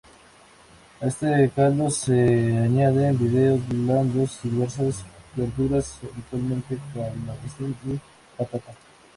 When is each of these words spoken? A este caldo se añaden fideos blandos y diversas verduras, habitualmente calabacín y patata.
A 0.99 1.05
este 1.05 1.51
caldo 1.55 1.91
se 1.91 2.13
añaden 2.57 3.19
fideos 3.19 3.59
blandos 3.67 4.39
y 4.43 4.49
diversas 4.49 5.05
verduras, 5.35 5.99
habitualmente 6.01 6.75
calabacín 6.91 7.75
y 7.85 7.99
patata. 8.35 8.73